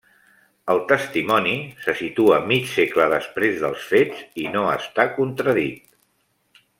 [0.73, 1.51] El testimoni
[1.83, 6.61] se situa mig segle després dels fets i no està contradit.